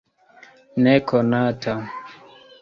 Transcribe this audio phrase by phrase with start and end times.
[0.81, 1.73] nekonata